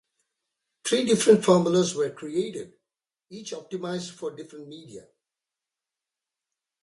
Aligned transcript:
Three 0.83 1.05
different 1.05 1.45
formulas 1.45 1.93
were 1.93 2.09
created, 2.09 2.73
each 3.29 3.51
optimized 3.51 4.09
for 4.13 4.35
different 4.35 4.67
media. 4.67 5.05